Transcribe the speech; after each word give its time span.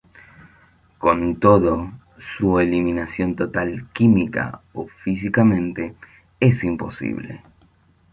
Con 0.97 1.39
todo, 1.39 1.91
su 2.17 2.57
eliminación 2.57 3.35
total 3.35 3.87
química 3.93 4.61
o 4.73 4.87
físicamente 4.87 5.93
es 6.39 6.63
imposible. 6.63 7.43